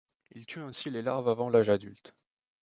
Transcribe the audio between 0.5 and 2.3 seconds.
ainsi les larves avant l'âge adulte.